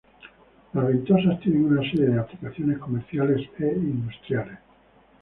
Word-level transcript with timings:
Las 0.73 0.87
ventosas 0.87 1.39
tienen 1.41 1.63
una 1.65 1.81
serie 1.83 2.07
de 2.07 2.19
aplicaciones 2.19 2.79
comerciales 2.79 3.39
e 3.59 3.67
industriales. 3.67 4.57